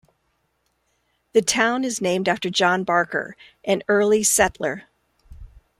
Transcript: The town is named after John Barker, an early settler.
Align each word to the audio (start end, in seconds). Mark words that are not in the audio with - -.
The 1.33 1.43
town 1.43 1.83
is 1.83 2.01
named 2.01 2.27
after 2.27 2.49
John 2.49 2.83
Barker, 2.83 3.35
an 3.63 3.83
early 3.87 4.23
settler. 4.23 4.85